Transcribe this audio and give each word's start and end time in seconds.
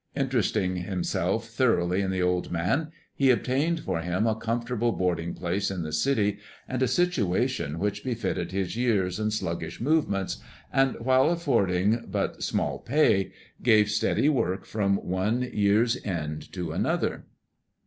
Interesting 0.15 0.77
himself 0.77 1.47
thoroughly 1.49 2.01
in 2.01 2.09
the 2.09 2.23
old 2.23 2.51
man, 2.51 2.91
he 3.13 3.29
obtained 3.29 3.81
for 3.81 3.99
him 3.99 4.25
a 4.25 4.33
comfortable 4.33 4.91
boarding 4.93 5.35
place 5.35 5.69
in 5.69 5.83
the 5.83 5.91
city 5.91 6.39
and 6.67 6.81
a 6.81 6.87
situation 6.87 7.77
which 7.77 8.03
befitted 8.03 8.51
his 8.51 8.75
years 8.75 9.19
and 9.19 9.31
sluggish 9.31 9.79
movements, 9.79 10.37
and, 10.73 10.99
while 11.01 11.29
affording 11.29 12.07
but 12.09 12.41
small 12.41 12.79
pay, 12.79 13.31
gave 13.61 13.91
steady 13.91 14.27
work 14.27 14.65
from 14.65 14.97
one 15.07 15.43
year's 15.53 16.03
end 16.03 16.51
to 16.51 16.71
another. 16.71 17.25